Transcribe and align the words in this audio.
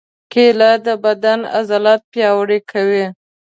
کېله 0.31 0.71
د 0.85 0.87
بدن 1.03 1.39
عضلات 1.55 2.01
پیاوړي 2.11 2.59
کوي. 2.71 3.05